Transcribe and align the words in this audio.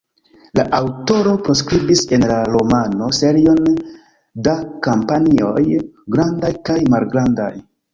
La 0.59 0.63
aŭtoro 0.77 1.33
priskribis 1.47 2.01
en 2.17 2.25
la 2.33 2.39
romano 2.55 3.11
serion 3.19 3.63
da 4.49 4.59
kampanjoj 4.91 5.57
grandaj 6.19 6.57
kaj 6.69 6.83
malgrandaj. 6.97 7.57